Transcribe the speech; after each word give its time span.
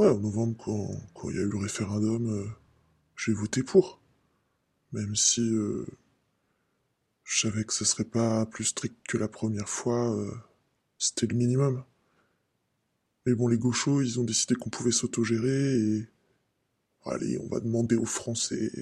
Ouais, 0.00 0.08
en 0.08 0.18
novembre, 0.18 0.56
quand, 1.12 1.28
il 1.28 1.36
y 1.36 1.40
a 1.40 1.42
eu 1.42 1.50
le 1.50 1.58
référendum, 1.58 2.26
euh, 2.26 2.48
j'ai 3.18 3.34
voté 3.34 3.62
pour. 3.62 4.00
Même 4.92 5.14
si 5.14 5.42
euh, 5.42 5.84
je 7.22 7.40
savais 7.40 7.64
que 7.64 7.74
ce 7.74 7.84
serait 7.84 8.06
pas 8.06 8.46
plus 8.46 8.64
strict 8.64 8.96
que 9.06 9.18
la 9.18 9.28
première 9.28 9.68
fois, 9.68 10.16
euh, 10.16 10.32
c'était 10.96 11.26
le 11.26 11.36
minimum. 11.36 11.84
Mais 13.26 13.34
bon, 13.34 13.46
les 13.46 13.58
gauchos, 13.58 14.00
ils 14.00 14.18
ont 14.18 14.24
décidé 14.24 14.54
qu'on 14.54 14.70
pouvait 14.70 14.90
s'autogérer 14.90 15.76
et... 15.76 16.08
Allez, 17.04 17.38
on 17.38 17.48
va 17.48 17.60
demander 17.60 17.96
aux 17.96 18.06
Français 18.06 18.72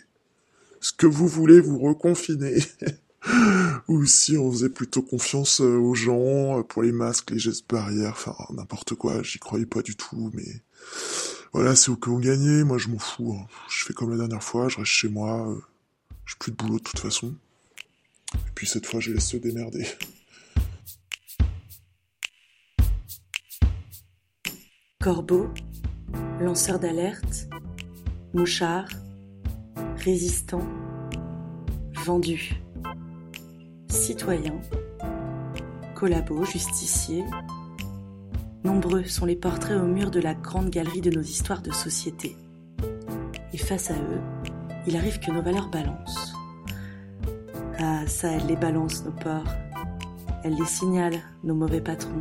ce 0.80 0.92
que 0.92 1.08
vous 1.08 1.26
voulez 1.26 1.58
vous 1.60 1.80
reconfiner. 1.80 2.58
Ou 3.88 4.04
si 4.06 4.36
on 4.36 4.50
faisait 4.50 4.68
plutôt 4.68 5.02
confiance 5.02 5.60
euh, 5.60 5.76
aux 5.76 5.94
gens 5.94 6.58
euh, 6.58 6.62
pour 6.62 6.82
les 6.82 6.92
masques, 6.92 7.30
les 7.30 7.38
gestes 7.38 7.68
barrières, 7.68 8.12
enfin 8.12 8.34
n'importe 8.50 8.94
quoi, 8.94 9.22
j'y 9.22 9.38
croyais 9.38 9.66
pas 9.66 9.82
du 9.82 9.96
tout, 9.96 10.30
mais 10.34 10.62
voilà, 11.52 11.74
c'est 11.74 11.90
au 11.90 11.96
cas 11.96 12.10
où 12.10 12.18
gagner, 12.18 12.64
moi 12.64 12.78
je 12.78 12.88
m'en 12.88 12.98
fous, 12.98 13.36
hein. 13.38 13.46
je 13.70 13.84
fais 13.84 13.94
comme 13.94 14.10
la 14.10 14.16
dernière 14.16 14.42
fois, 14.42 14.68
je 14.68 14.76
reste 14.76 14.90
chez 14.90 15.08
moi, 15.08 15.48
euh, 15.48 15.60
j'ai 16.26 16.36
plus 16.38 16.52
de 16.52 16.56
boulot 16.56 16.78
de 16.78 16.82
toute 16.82 16.98
façon. 16.98 17.34
Et 18.34 18.50
puis 18.54 18.66
cette 18.66 18.86
fois 18.86 19.00
je 19.00 19.12
laisse 19.12 19.26
se 19.26 19.36
démerder. 19.36 19.86
Corbeau, 25.00 25.48
lanceur 26.40 26.78
d'alerte, 26.78 27.48
mouchard, 28.34 28.88
résistant, 29.96 30.66
vendu 32.04 32.60
citoyens, 33.88 34.60
collabos, 35.94 36.44
justiciers. 36.44 37.24
Nombreux 38.64 39.04
sont 39.04 39.26
les 39.26 39.36
portraits 39.36 39.80
au 39.80 39.86
mur 39.86 40.10
de 40.10 40.20
la 40.20 40.34
grande 40.34 40.70
galerie 40.70 41.00
de 41.00 41.10
nos 41.10 41.22
histoires 41.22 41.62
de 41.62 41.70
société. 41.72 42.36
Et 43.52 43.58
face 43.58 43.90
à 43.90 43.94
eux, 43.94 44.20
il 44.86 44.96
arrive 44.96 45.18
que 45.18 45.30
nos 45.30 45.42
valeurs 45.42 45.68
balancent. 45.68 46.34
Ah, 47.78 48.06
ça, 48.06 48.30
elles 48.30 48.46
les 48.46 48.56
balancent, 48.56 49.04
nos 49.04 49.12
ports. 49.12 49.52
Elles 50.44 50.56
les 50.56 50.66
signalent, 50.66 51.20
nos 51.44 51.54
mauvais 51.54 51.80
patrons. 51.80 52.20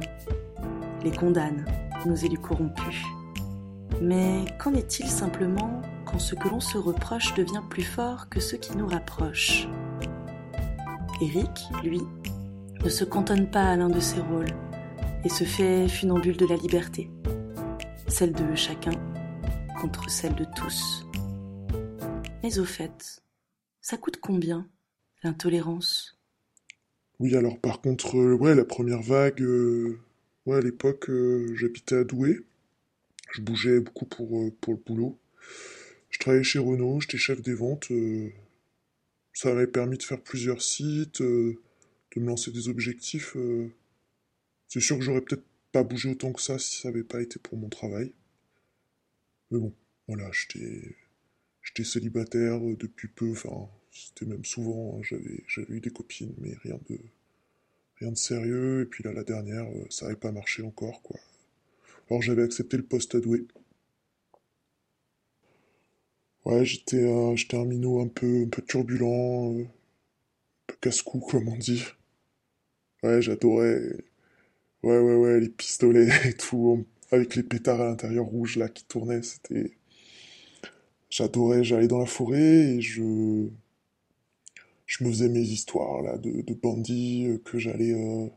Les 1.04 1.12
condamnent, 1.12 1.66
nos 2.06 2.16
élus 2.16 2.40
corrompus. 2.40 3.04
Mais 4.02 4.46
qu'en 4.60 4.74
est-il 4.74 5.08
simplement 5.08 5.82
quand 6.06 6.20
ce 6.20 6.36
que 6.36 6.48
l'on 6.48 6.60
se 6.60 6.78
reproche 6.78 7.34
devient 7.34 7.64
plus 7.70 7.84
fort 7.84 8.30
que 8.30 8.40
ce 8.40 8.56
qui 8.56 8.78
nous 8.78 8.88
rapproche? 8.88 9.68
Eric, 11.20 11.50
lui, 11.84 12.02
ne 12.84 12.90
se 12.90 13.04
cantonne 13.04 13.50
pas 13.50 13.72
à 13.72 13.76
l'un 13.76 13.90
de 13.90 14.00
ses 14.00 14.20
rôles 14.20 14.54
et 15.26 15.30
se 15.30 15.46
fait 15.46 15.88
funambule 15.88 16.38
de 16.38 16.46
la 16.46 16.58
liberté, 16.58 17.10
celle 18.08 18.34
de 18.34 18.54
chacun 18.54 18.92
contre 19.82 20.12
celle 20.12 20.36
de 20.36 20.46
tous. 20.56 21.08
Mais 22.44 22.60
au 22.60 22.66
fait, 22.66 23.24
ça 23.82 23.98
coûte 23.98 24.18
combien 24.22 24.70
l'intolérance? 25.24 26.20
Oui, 27.20 27.36
alors 27.36 27.58
par 27.58 27.82
contre, 27.82 28.16
euh, 28.16 28.36
ouais, 28.36 28.54
la 28.54 28.66
première 28.66 29.02
vague, 29.02 29.42
euh, 29.42 30.00
ouais, 30.46 30.58
à 30.58 30.62
l'époque, 30.62 31.10
euh, 31.10 31.52
j'habitais 31.56 31.96
à 31.96 32.04
Douai. 32.04 32.42
Je 33.32 33.42
bougeais 33.42 33.80
beaucoup 33.80 34.06
pour, 34.06 34.54
pour 34.62 34.74
le 34.76 34.80
boulot. 34.86 35.18
Je 36.12 36.20
travaillais 36.20 36.44
chez 36.44 36.60
Renault, 36.60 37.02
j'étais 37.02 37.18
chef 37.18 37.42
des 37.42 37.56
ventes 37.56 37.92
ça 39.38 39.54
m'avait 39.54 39.68
permis 39.68 40.00
de 40.00 40.04
faire 40.04 40.20
plusieurs 40.20 40.64
sites, 40.64 41.22
euh, 41.22 41.62
de 42.16 42.20
me 42.20 42.26
lancer 42.26 42.50
des 42.50 42.70
objectifs. 42.70 43.36
Euh. 43.36 43.70
C'est 44.68 44.80
sûr 44.80 44.98
que 44.98 45.04
j'aurais 45.04 45.22
peut-être 45.22 45.46
pas 45.72 45.84
bougé 45.84 46.10
autant 46.10 46.34
que 46.34 46.42
ça 46.42 46.58
si 46.58 46.82
ça 46.82 46.90
n'avait 46.90 47.04
pas 47.04 47.22
été 47.22 47.38
pour 47.38 47.56
mon 47.56 47.70
travail. 47.70 48.14
Mais 49.52 49.60
bon, 49.60 49.76
voilà, 50.08 50.28
j'étais, 50.32 50.96
j'étais 51.62 51.84
célibataire 51.84 52.68
euh, 52.68 52.76
depuis 52.78 53.10
peu, 53.10 53.30
enfin, 53.30 53.70
c'était 53.92 54.26
même 54.26 54.44
souvent, 54.44 54.98
hein, 54.98 55.04
j'avais, 55.04 55.44
j'avais 55.48 55.76
eu 55.76 55.82
des 55.82 55.92
copines, 55.92 56.34
mais 56.40 56.56
rien 56.64 56.80
de, 56.90 56.98
rien 58.00 58.12
de 58.12 58.18
sérieux. 58.18 58.82
Et 58.82 58.86
puis 58.86 59.04
là, 59.04 59.14
la 59.14 59.24
dernière, 59.24 59.68
ça 59.92 60.08
n'avait 60.08 60.18
pas 60.18 60.32
marché 60.32 60.64
encore, 60.64 61.04
quoi. 61.04 61.20
Alors 62.10 62.24
j'avais 62.24 62.42
accepté 62.42 62.76
le 62.76 62.84
poste 62.84 63.14
à. 63.14 63.20
Ouais, 66.48 66.64
j'étais 66.64 67.06
un, 67.12 67.36
j'étais 67.36 67.58
un 67.58 67.66
minot 67.66 68.00
un 68.02 68.08
peu, 68.08 68.44
un 68.44 68.48
peu 68.50 68.62
turbulent, 68.62 69.54
euh, 69.60 69.64
un 69.64 69.68
peu 70.68 70.76
casse-cou, 70.82 71.20
comme 71.20 71.50
on 71.50 71.58
dit. 71.58 71.84
Ouais, 73.04 73.22
j'adorais. 73.22 73.82
Ouais, 74.84 75.00
ouais, 75.00 75.16
ouais, 75.16 75.40
les 75.42 75.50
pistolets 75.50 76.10
et 76.30 76.34
tout, 76.36 76.86
avec 77.12 77.36
les 77.36 77.44
pétards 77.44 77.82
à 77.82 77.86
l'intérieur 77.86 78.26
rouge 78.26 78.58
là 78.58 78.70
qui 78.70 78.86
tournaient, 78.86 79.24
c'était. 79.24 79.78
J'adorais, 81.10 81.64
j'allais 81.64 81.88
dans 81.88 82.00
la 82.00 82.06
forêt 82.06 82.76
et 82.76 82.82
je. 82.82 83.48
Je 84.86 85.04
me 85.04 85.10
faisais 85.10 85.30
mes 85.30 85.42
histoires 85.42 86.02
là 86.02 86.18
de, 86.18 86.54
bandits 86.54 87.28
euh, 87.28 87.38
que 87.40 87.60
j'allais. 87.60 87.94
Euh, 87.94 88.28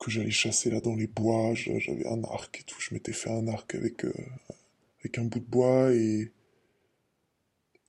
que 0.00 0.10
j'allais 0.10 0.30
chasser 0.30 0.70
là 0.70 0.80
dans 0.80 0.96
les 0.96 1.06
bois. 1.08 1.54
J'avais 1.54 2.06
un 2.06 2.24
arc 2.24 2.60
et 2.60 2.64
tout. 2.64 2.80
Je 2.80 2.94
m'étais 2.94 3.12
fait 3.12 3.30
un 3.30 3.48
arc 3.48 3.74
avec, 3.74 4.04
avec 5.00 5.18
un 5.18 5.24
bout 5.24 5.40
de 5.40 5.44
bois 5.46 5.92
et 5.94 6.32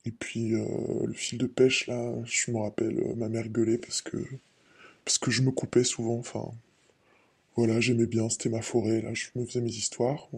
et 0.06 0.10
puis 0.12 0.54
euh, 0.54 1.06
le 1.06 1.12
fil 1.14 1.38
de 1.38 1.46
pêche, 1.46 1.86
là, 1.86 2.14
je 2.24 2.50
me 2.50 2.58
rappelle, 2.58 2.98
euh, 2.98 3.14
ma 3.14 3.28
mère 3.28 3.48
gueulait 3.48 3.78
parce 3.78 4.02
que, 4.02 4.18
parce 5.04 5.18
je 5.28 5.42
me 5.42 5.50
coupais 5.50 5.84
souvent. 5.84 6.18
Enfin, 6.18 6.50
voilà, 7.56 7.80
j'aimais 7.80 8.06
bien, 8.06 8.28
c'était 8.28 8.48
ma 8.50 8.62
forêt, 8.62 9.00
là, 9.02 9.14
je 9.14 9.28
me 9.36 9.44
faisais 9.46 9.60
mes 9.60 9.70
histoires. 9.70 10.28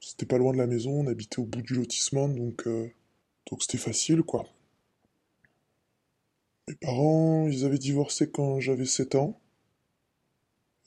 C'était 0.00 0.26
pas 0.26 0.38
loin 0.38 0.52
de 0.52 0.58
la 0.58 0.66
maison, 0.66 0.92
on 0.92 1.06
habitait 1.08 1.40
au 1.40 1.44
bout 1.44 1.62
du 1.62 1.74
lotissement, 1.74 2.28
donc 2.28 2.66
euh, 2.66 2.88
donc 3.50 3.62
c'était 3.62 3.78
facile, 3.78 4.22
quoi. 4.22 4.46
Mes 6.68 6.74
parents, 6.74 7.48
ils 7.48 7.64
avaient 7.64 7.78
divorcé 7.78 8.30
quand 8.30 8.60
j'avais 8.60 8.84
7 8.84 9.14
ans. 9.16 9.40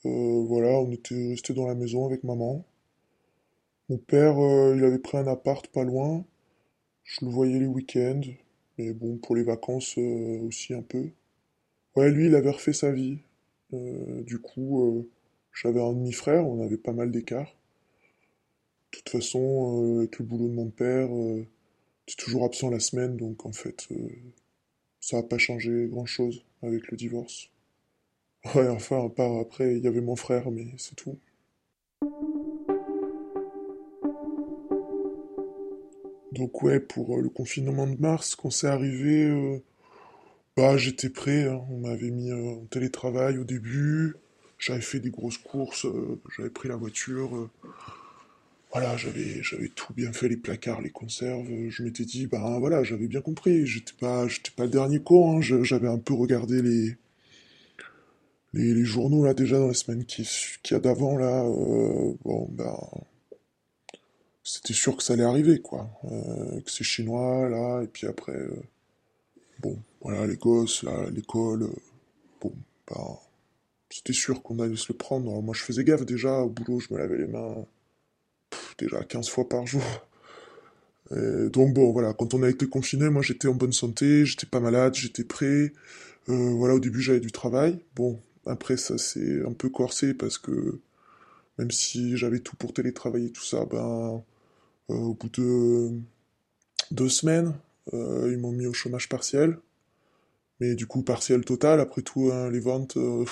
voilà, 0.03 0.69
on 0.79 0.91
était 0.91 1.29
restés 1.29 1.53
dans 1.53 1.67
la 1.67 1.75
maison 1.75 2.05
avec 2.05 2.23
maman. 2.23 2.65
Mon 3.89 3.97
père, 3.97 4.35
il 4.75 4.83
avait 4.83 4.99
pris 4.99 5.17
un 5.17 5.27
appart 5.27 5.67
pas 5.67 5.83
loin. 5.83 6.23
Je 7.03 7.25
le 7.25 7.31
voyais 7.31 7.59
les 7.59 7.67
week-ends, 7.67 8.21
mais 8.77 8.93
bon, 8.93 9.17
pour 9.17 9.35
les 9.35 9.43
vacances 9.43 9.97
euh, 9.97 10.39
aussi 10.41 10.73
un 10.73 10.81
peu. 10.81 11.09
Ouais, 11.95 12.09
lui, 12.11 12.27
il 12.27 12.35
avait 12.35 12.51
refait 12.51 12.73
sa 12.73 12.91
vie. 12.91 13.19
Euh, 13.73 14.21
du 14.23 14.39
coup, 14.39 14.85
euh, 14.85 15.09
j'avais 15.53 15.81
un 15.81 15.93
demi-frère, 15.93 16.47
on 16.47 16.63
avait 16.63 16.77
pas 16.77 16.93
mal 16.93 17.11
d'écart. 17.11 17.55
De 18.91 18.97
toute 18.97 19.09
façon, 19.09 19.97
avec 19.99 20.19
le 20.19 20.25
boulot 20.25 20.47
de 20.47 20.53
mon 20.53 20.69
père, 20.69 21.09
c'est 22.07 22.17
toujours 22.17 22.43
absent 22.43 22.69
la 22.69 22.79
semaine, 22.81 23.15
donc 23.15 23.45
en 23.45 23.53
fait, 23.53 23.87
ça 24.99 25.17
n'a 25.17 25.23
pas 25.23 25.37
changé 25.37 25.87
grand-chose 25.89 26.43
avec 26.61 26.91
le 26.91 26.97
divorce. 26.97 27.49
Ouais, 28.55 28.67
enfin, 28.67 29.05
à 29.05 29.09
part 29.09 29.37
après, 29.37 29.77
il 29.77 29.83
y 29.83 29.87
avait 29.87 30.01
mon 30.01 30.15
frère, 30.15 30.51
mais 30.51 30.67
c'est 30.77 30.95
tout. 30.95 31.17
Donc 36.31 36.63
ouais, 36.63 36.79
pour 36.79 37.17
euh, 37.17 37.21
le 37.21 37.29
confinement 37.29 37.87
de 37.87 37.99
mars, 37.99 38.35
quand 38.35 38.49
c'est 38.49 38.67
arrivé, 38.67 39.25
euh, 39.25 39.57
bah 40.55 40.77
j'étais 40.77 41.09
prêt. 41.09 41.45
Hein. 41.45 41.61
On 41.69 41.79
m'avait 41.79 42.11
mis 42.11 42.31
euh, 42.31 42.61
en 42.61 42.65
télétravail 42.67 43.37
au 43.37 43.43
début. 43.43 44.15
J'avais 44.57 44.81
fait 44.81 44.99
des 44.99 45.09
grosses 45.09 45.37
courses. 45.39 45.87
j'avais 46.37 46.49
pris 46.49 46.69
la 46.69 46.75
voiture. 46.75 47.49
voilà, 48.71 48.95
j'avais 48.97 49.41
j'avais 49.43 49.69
tout 49.69 49.93
bien 49.93 50.13
fait, 50.13 50.29
les 50.29 50.37
placards, 50.37 50.81
les 50.81 50.91
conserves. 50.91 51.47
je 51.69 51.83
m'étais 51.83 52.05
dit, 52.05 52.27
bah 52.27 52.57
voilà, 52.59 52.83
j'avais 52.83 53.07
bien 53.07 53.21
compris. 53.21 53.65
J'étais 53.65 53.93
pas 53.99 54.27
j'étais 54.27 54.51
pas 54.51 54.65
le 54.65 54.69
dernier 54.69 55.01
con. 55.01 55.37
Hein. 55.37 55.41
j'avais 55.41 55.87
un 55.87 55.97
peu 55.97 56.13
regardé 56.13 56.61
les, 56.61 56.95
les, 58.53 58.85
journaux 58.85 59.25
là 59.25 59.33
déjà 59.33 59.57
dans 59.57 59.67
la 59.67 59.73
semaine 59.73 60.05
qui, 60.05 60.27
qui 60.63 60.75
a 60.75 60.79
d'avant 60.79 61.17
là. 61.17 61.43
bon 62.23 62.47
ben 62.51 62.77
c'était 64.43 64.73
sûr 64.73 64.97
que 64.97 65.03
ça 65.03 65.13
allait 65.13 65.23
arriver, 65.23 65.59
quoi. 65.59 65.89
Euh, 66.05 66.61
que 66.61 66.71
c'est 66.71 66.83
chinois, 66.83 67.47
là, 67.49 67.81
et 67.83 67.87
puis 67.87 68.07
après, 68.07 68.35
euh, 68.35 68.61
bon, 69.59 69.77
voilà, 70.01 70.25
les 70.27 70.37
gosses, 70.37 70.83
là, 70.83 71.09
l'école, 71.11 71.63
euh, 71.63 71.75
bon, 72.41 72.53
ben, 72.89 73.17
c'était 73.89 74.13
sûr 74.13 74.41
qu'on 74.41 74.59
allait 74.59 74.75
se 74.75 74.91
le 74.91 74.97
prendre. 74.97 75.41
moi, 75.41 75.53
je 75.53 75.63
faisais 75.63 75.83
gaffe 75.83 76.05
déjà, 76.05 76.39
au 76.41 76.49
boulot, 76.49 76.79
je 76.79 76.93
me 76.93 76.99
lavais 76.99 77.17
les 77.17 77.27
mains 77.27 77.65
déjà 78.77 79.03
15 79.03 79.29
fois 79.29 79.47
par 79.47 79.67
jour. 79.67 79.83
donc 81.11 81.73
bon, 81.73 81.91
voilà, 81.91 82.13
quand 82.13 82.33
on 82.33 82.43
a 82.43 82.49
été 82.49 82.67
confiné, 82.67 83.09
moi 83.09 83.21
j'étais 83.21 83.47
en 83.47 83.53
bonne 83.53 83.73
santé, 83.73 84.25
j'étais 84.25 84.47
pas 84.47 84.59
malade, 84.59 84.95
j'étais 84.95 85.23
prêt. 85.23 85.73
voilà, 86.27 86.75
au 86.75 86.79
début 86.79 87.01
j'avais 87.01 87.19
du 87.19 87.31
travail. 87.31 87.79
Bon, 87.95 88.19
après 88.45 88.77
ça 88.77 88.97
s'est 88.97 89.41
un 89.45 89.53
peu 89.53 89.69
corsé 89.69 90.13
parce 90.13 90.37
que 90.37 90.79
même 91.57 91.71
si 91.71 92.17
j'avais 92.17 92.39
tout 92.39 92.55
pour 92.55 92.73
télétravailler, 92.73 93.31
tout 93.31 93.43
ça, 93.43 93.65
ben 93.65 94.23
au 94.93 95.13
bout 95.13 95.29
de 95.29 95.91
deux 96.91 97.09
semaines, 97.09 97.53
euh, 97.93 98.29
ils 98.31 98.37
m'ont 98.37 98.51
mis 98.51 98.65
au 98.67 98.73
chômage 98.73 99.09
partiel. 99.09 99.57
Mais 100.59 100.75
du 100.75 100.85
coup, 100.85 101.01
partiel 101.01 101.43
total. 101.43 101.79
Après 101.79 102.01
tout, 102.01 102.31
hein, 102.31 102.49
les 102.49 102.59
ventes, 102.59 102.97
euh, 102.97 103.25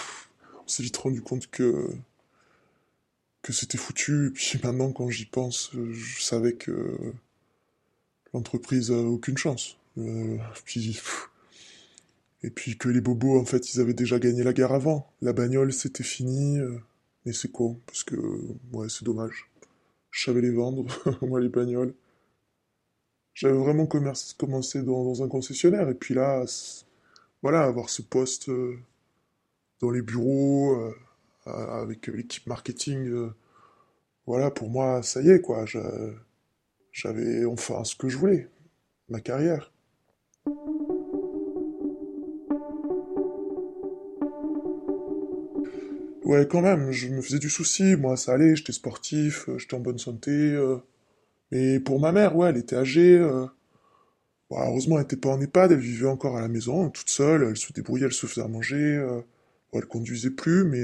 on 0.65 0.67
s'est 0.67 0.83
vite 0.83 0.97
rendu 0.97 1.21
compte 1.21 1.47
que 1.49 1.89
que 3.41 3.53
c'était 3.53 3.77
foutu. 3.77 4.27
Et 4.27 4.29
puis 4.31 4.59
maintenant, 4.63 4.91
quand 4.91 5.09
j'y 5.09 5.25
pense, 5.25 5.71
je 5.73 6.21
savais 6.21 6.53
que 6.53 7.13
l'entreprise 8.33 8.91
a 8.91 8.97
aucune 8.97 9.37
chance. 9.37 9.77
Euh, 9.97 10.37
et 12.43 12.49
puis 12.49 12.77
que 12.77 12.89
les 12.89 13.01
bobos, 13.01 13.39
en 13.39 13.45
fait, 13.45 13.73
ils 13.73 13.81
avaient 13.81 13.93
déjà 13.93 14.19
gagné 14.19 14.43
la 14.43 14.53
guerre 14.53 14.71
avant. 14.71 15.11
La 15.21 15.33
bagnole, 15.33 15.73
c'était 15.73 16.03
fini. 16.03 16.59
Euh, 16.59 16.79
mais 17.25 17.33
c'est 17.33 17.51
con, 17.51 17.79
parce 17.85 18.03
que, 18.03 18.15
ouais, 18.71 18.87
c'est 18.89 19.03
dommage. 19.03 19.48
Je 20.11 20.25
savais 20.25 20.41
les 20.41 20.51
vendre, 20.51 20.85
moi, 21.21 21.39
les 21.39 21.49
bagnoles. 21.49 21.93
J'avais 23.33 23.57
vraiment 23.57 23.85
commencé 23.85 24.83
dans, 24.83 25.23
un 25.23 25.27
concessionnaire. 25.29 25.89
Et 25.89 25.93
puis 25.93 26.13
là, 26.13 26.45
voilà, 27.41 27.63
avoir 27.63 27.89
ce 27.89 28.01
poste 28.01 28.49
euh, 28.49 28.77
dans 29.79 29.91
les 29.91 30.01
bureaux, 30.01 30.93
avec 31.45 32.07
l'équipe 32.07 32.45
marketing, 32.47 33.31
voilà, 34.27 34.51
pour 34.51 34.69
moi, 34.69 35.01
ça 35.01 35.21
y 35.21 35.29
est, 35.29 35.41
quoi. 35.41 35.65
J'avais 36.91 37.45
enfin 37.45 37.83
ce 37.83 37.95
que 37.95 38.09
je 38.09 38.17
voulais, 38.17 38.49
ma 39.07 39.21
carrière. 39.21 39.71
Ouais, 46.29 46.47
quand 46.47 46.61
même, 46.61 46.91
je 46.91 47.07
me 47.07 47.23
faisais 47.23 47.39
du 47.39 47.49
souci, 47.49 47.95
moi 47.95 48.15
ça 48.15 48.33
allait, 48.33 48.55
j'étais 48.55 48.71
sportif, 48.71 49.49
euh, 49.49 49.57
j'étais 49.57 49.73
en 49.73 49.79
bonne 49.79 49.97
santé. 49.97 50.29
Euh. 50.29 50.77
Mais 51.51 51.79
pour 51.79 51.99
ma 51.99 52.11
mère, 52.11 52.35
ouais, 52.35 52.49
elle 52.49 52.57
était 52.57 52.75
âgée. 52.75 53.17
Euh. 53.17 53.47
heureusement, 54.51 54.97
elle 54.97 55.03
n'était 55.03 55.17
pas 55.17 55.29
en 55.29 55.41
EHPAD, 55.41 55.71
elle 55.71 55.79
vivait 55.79 56.07
encore 56.07 56.37
à 56.37 56.41
la 56.41 56.47
maison, 56.47 56.91
toute 56.91 57.09
seule, 57.09 57.43
elle 57.49 57.57
se 57.57 57.73
débrouillait, 57.73 58.05
elle 58.05 58.13
se 58.13 58.27
faisait 58.27 58.47
manger. 58.47 59.03
Elle 59.73 59.85
conduisait 59.87 60.29
plus, 60.31 60.65
mais 60.65 60.83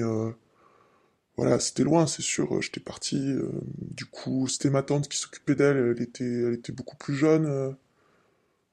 voilà, 1.38 1.60
c'était 1.60 1.84
loin, 1.84 2.08
c'est 2.08 2.22
sûr. 2.24 2.62
J'étais 2.62 2.80
parti. 2.82 3.36
du 3.82 4.06
coup, 4.06 4.48
c'était 4.48 4.70
ma 4.72 4.84
tante 4.84 5.08
qui 5.10 5.18
s'occupait 5.18 5.56
d'elle. 5.56 5.78
Elle 5.78 6.02
était, 6.04 6.24
elle 6.26 6.54
était 6.56 6.74
beaucoup 6.74 6.98
plus 6.98 7.16
jeune. 7.16 7.76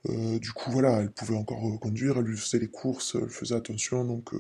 du 0.07 0.53
coup, 0.53 0.71
voilà, 0.71 1.01
elle 1.03 1.11
pouvait 1.13 1.37
encore 1.37 1.79
conduire. 1.81 2.19
Elle 2.19 2.25
lui 2.25 2.39
faisait 2.39 2.59
les 2.61 2.69
courses, 2.69 3.17
elle 3.21 3.31
faisait 3.31 3.57
attention. 3.57 4.05
Donc, 4.05 4.33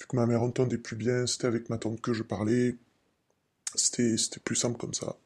vu 0.00 0.06
que 0.06 0.16
ma 0.16 0.26
mère 0.26 0.42
entendait 0.42 0.78
plus 0.78 0.96
bien, 0.96 1.26
c'était 1.26 1.46
avec 1.46 1.70
ma 1.70 1.78
tante 1.78 2.00
que 2.00 2.12
je 2.12 2.22
parlais. 2.22 2.76
C'était, 3.74 4.16
c'était 4.18 4.40
plus 4.40 4.56
simple 4.56 4.78
comme 4.78 4.94
ça. 4.94 5.16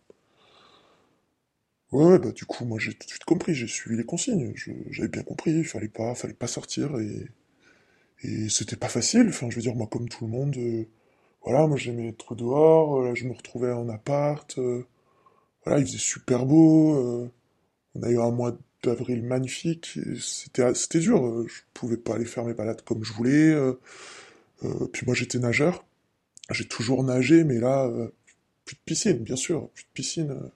Ouais, 1.93 2.19
bah 2.19 2.33
du 2.33 2.47
coup, 2.47 2.65
moi 2.65 2.79
j'ai 2.79 2.93
tout 2.95 3.05
de 3.07 3.11
suite 3.11 3.25
compris, 3.25 3.55
j'ai 3.55 3.67
suivi 3.67 3.97
les 3.97 4.05
consignes. 4.05 4.55
j'avais 4.91 5.09
bien 5.09 5.23
compris, 5.23 5.51
il 5.53 5.65
fallait 5.65 5.89
pas, 5.89 6.15
fallait 6.15 6.33
pas 6.35 6.47
sortir 6.47 6.99
et, 6.99 7.29
et 8.23 8.49
c'était 8.49 8.77
pas 8.77 8.89
facile. 8.89 9.29
Enfin, 9.29 9.51
je 9.51 9.57
veux 9.57 9.63
dire, 9.63 9.75
moi 9.75 9.89
comme 9.91 10.09
tout 10.09 10.25
le 10.25 10.31
monde, 10.31 10.57
euh, 10.59 10.85
voilà, 11.45 11.67
moi 11.67 11.77
j'aimais 11.77 12.09
être 12.09 12.35
dehors, 12.35 13.01
euh, 13.01 13.09
là 13.09 13.15
je 13.15 13.27
me 13.27 13.33
retrouvais 13.35 13.73
en 13.73 13.89
appart, 13.91 14.59
euh, 14.59 14.87
voilà, 15.65 15.81
il 15.81 15.87
faisait 15.87 15.99
super 15.99 16.47
beau, 16.47 17.31
on 17.95 18.03
a 18.03 18.11
eu 18.11 18.19
un 18.21 18.31
mois 18.33 18.59
d'avril 18.85 19.23
magnifique, 19.25 19.99
c'était, 20.21 20.75
c'était 20.75 21.01
dur, 21.01 21.47
je 21.49 21.63
pouvais 21.75 21.97
pas 21.99 22.17
aller 22.17 22.25
faire 22.27 22.45
mes 22.45 22.55
balades 22.55 22.83
comme 22.83 23.05
je 23.05 23.13
voulais. 23.13 23.55
Euh, 24.65 24.87
puis 24.93 25.07
moi 25.07 25.15
j'étais 25.15 25.39
nageur, 25.39 25.85
j'ai 26.51 26.67
toujours 26.67 27.03
nagé, 27.05 27.45
mais 27.45 27.59
là, 27.59 27.87
euh, 27.87 28.09
plus 28.65 28.77
de 28.77 28.81
piscine, 28.85 29.19
bien 29.19 29.37
sûr, 29.37 29.69
plus 29.71 29.85
de 29.85 29.89
piscine. 29.93 30.31
Euh, 30.31 30.49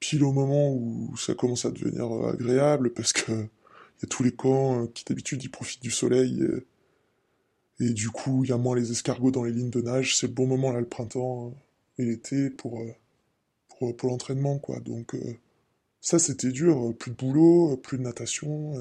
pile 0.00 0.24
au 0.24 0.32
moment 0.32 0.72
où 0.72 1.16
ça 1.16 1.34
commence 1.34 1.64
à 1.64 1.70
devenir 1.70 2.10
agréable, 2.28 2.92
parce 2.92 3.12
que 3.12 3.32
il 3.32 4.02
y 4.02 4.04
a 4.04 4.08
tous 4.08 4.22
les 4.22 4.32
camps 4.32 4.86
qui 4.88 5.04
d'habitude 5.04 5.42
ils 5.42 5.50
profitent 5.50 5.82
du 5.82 5.90
soleil. 5.90 6.46
Et, 7.80 7.90
du 7.90 8.10
coup, 8.10 8.44
il 8.44 8.50
y 8.50 8.52
a 8.52 8.58
moins 8.58 8.76
les 8.76 8.90
escargots 8.92 9.30
dans 9.30 9.44
les 9.44 9.52
lignes 9.52 9.70
de 9.70 9.80
nage. 9.80 10.16
C'est 10.16 10.26
le 10.26 10.34
bon 10.34 10.46
moment 10.46 10.70
là, 10.72 10.80
le 10.80 10.86
printemps 10.86 11.54
et 11.98 12.04
l'été 12.04 12.50
pour, 12.50 12.84
pour, 13.68 13.96
pour 13.96 14.10
l'entraînement, 14.10 14.58
quoi. 14.58 14.80
Donc 14.80 15.16
ça, 16.02 16.18
c'était 16.18 16.52
dur. 16.52 16.94
Plus 16.98 17.12
de 17.12 17.16
boulot, 17.16 17.78
plus 17.78 17.96
de 17.98 18.02
natation. 18.02 18.74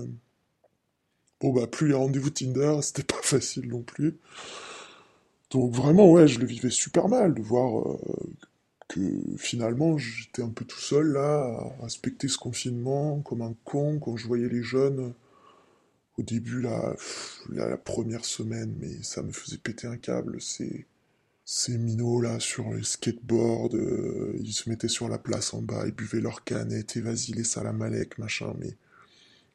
Bon, 1.42 1.52
bah, 1.54 1.68
plus 1.68 1.88
les 1.88 1.94
rendez-vous 1.94 2.30
Tinder, 2.30 2.78
c'était 2.82 3.04
pas 3.04 3.22
facile 3.22 3.68
non 3.70 3.82
plus. 3.82 4.18
Donc 5.52 5.74
vraiment, 5.74 6.12
ouais, 6.12 6.28
je 6.28 6.40
le 6.40 6.46
vivais 6.46 6.70
super 6.70 7.08
mal 7.08 7.34
de 7.34 7.42
voir 7.42 7.80
euh, 7.88 7.98
que 8.88 9.00
finalement 9.38 9.98
j'étais 9.98 10.42
un 10.42 10.50
peu 10.50 10.66
tout 10.66 10.80
seul 10.80 11.14
là, 11.14 11.44
à 11.80 11.84
respecter 11.84 12.28
ce 12.28 12.38
confinement 12.38 13.22
comme 13.22 13.42
un 13.42 13.56
con 13.64 14.00
quand 14.00 14.18
je 14.18 14.28
voyais 14.28 14.50
les 14.50 14.64
jeunes. 14.64 15.14
Au 16.18 16.24
début, 16.24 16.62
là, 16.62 16.96
la 17.50 17.78
première 17.78 18.24
semaine, 18.26 18.74
mais 18.80 19.04
ça 19.04 19.22
me 19.22 19.32
faisait 19.32 19.58
péter 19.58 19.88
un 19.88 19.98
câble. 19.98 20.42
Ces, 20.42 20.88
minots 21.78 22.22
là 22.22 22.40
sur 22.40 22.74
les 22.74 22.84
skateboards, 22.84 23.76
euh, 23.76 24.36
ils 24.40 24.54
se 24.54 24.70
mettaient 24.70 24.88
sur 24.88 25.10
la 25.10 25.18
place 25.20 25.54
en 25.54 25.62
bas, 25.62 25.84
ils 25.86 25.94
buvaient 25.94 26.22
leur 26.22 26.44
canette 26.44 26.96
et 26.98 27.02
vas-y 27.02 27.34
les 27.34 27.44
salamalek, 27.44 28.18
machin, 28.18 28.54
mais 28.60 28.78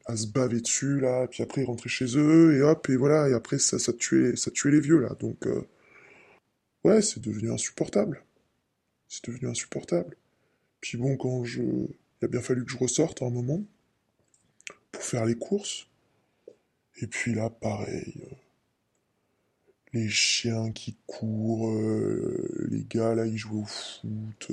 à 0.05 0.15
se 0.15 0.27
baver 0.27 0.61
dessus, 0.61 0.99
là, 0.99 1.27
puis 1.27 1.43
après 1.43 1.61
ils 1.61 1.65
rentraient 1.65 1.89
chez 1.89 2.17
eux, 2.17 2.55
et 2.55 2.61
hop, 2.61 2.89
et 2.89 2.95
voilà, 2.95 3.29
et 3.29 3.33
après 3.33 3.59
ça, 3.59 3.79
ça, 3.79 3.93
tuait, 3.93 4.35
ça 4.35 4.51
tuait 4.51 4.71
les 4.71 4.79
vieux, 4.79 4.99
là. 4.99 5.15
Donc, 5.19 5.45
euh, 5.47 5.61
ouais, 6.83 7.01
c'est 7.01 7.19
devenu 7.21 7.51
insupportable. 7.51 8.23
C'est 9.07 9.25
devenu 9.25 9.49
insupportable. 9.49 10.15
Puis 10.81 10.97
bon, 10.97 11.17
quand 11.17 11.43
je. 11.43 11.61
Il 11.61 12.25
a 12.25 12.27
bien 12.27 12.41
fallu 12.41 12.65
que 12.65 12.71
je 12.71 12.77
ressorte 12.77 13.21
à 13.21 13.25
un 13.25 13.29
moment, 13.31 13.63
pour 14.91 15.03
faire 15.03 15.25
les 15.25 15.35
courses. 15.35 15.87
Et 17.01 17.07
puis 17.07 17.33
là, 17.33 17.49
pareil. 17.49 18.13
Euh, 18.23 18.35
les 19.93 20.07
chiens 20.07 20.71
qui 20.71 20.95
courent, 21.05 21.69
euh, 21.69 22.67
les 22.69 22.85
gars, 22.85 23.13
là, 23.13 23.25
ils 23.25 23.37
jouent 23.37 23.63
au 23.63 23.65
foot 23.65 24.51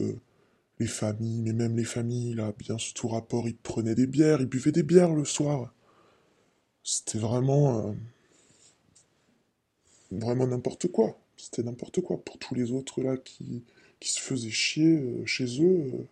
les 0.78 0.86
familles, 0.86 1.42
mais 1.42 1.52
même 1.52 1.76
les 1.76 1.84
familles, 1.84 2.34
là, 2.34 2.52
bien 2.58 2.78
sous 2.78 2.94
tout 2.94 3.08
rapport, 3.08 3.48
ils 3.48 3.56
prenaient 3.56 3.94
des 3.94 4.06
bières, 4.06 4.40
ils 4.40 4.46
buvaient 4.46 4.72
des 4.72 4.82
bières 4.82 5.14
le 5.14 5.24
soir. 5.24 5.72
C'était 6.82 7.18
vraiment. 7.18 7.88
Euh, 7.88 7.92
vraiment 10.10 10.46
n'importe 10.46 10.88
quoi. 10.88 11.18
C'était 11.36 11.62
n'importe 11.62 12.00
quoi. 12.00 12.22
Pour 12.24 12.38
tous 12.38 12.54
les 12.54 12.72
autres, 12.72 13.00
là, 13.02 13.16
qui, 13.16 13.64
qui 14.00 14.10
se 14.12 14.20
faisaient 14.20 14.50
chier 14.50 14.96
euh, 14.98 15.26
chez 15.26 15.62
eux. 15.62 15.92
Euh. 15.94 16.06